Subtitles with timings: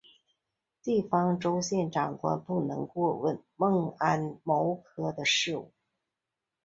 [0.81, 5.71] 地方州县长官不能过问猛安谋克的事务。